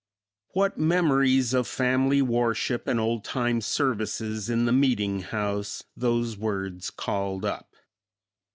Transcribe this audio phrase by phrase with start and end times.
[0.53, 6.89] What memories of family worship and old time services in the meeting house those words
[6.89, 7.75] called up.